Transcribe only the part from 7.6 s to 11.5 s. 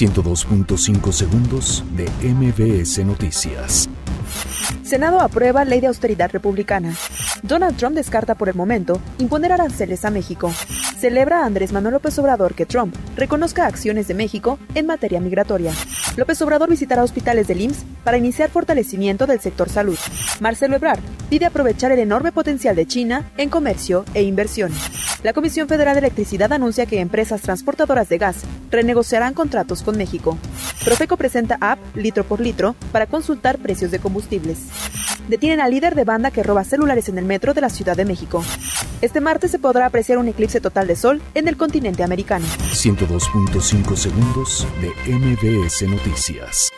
Trump descarta por el momento imponer aranceles a México. Celebra a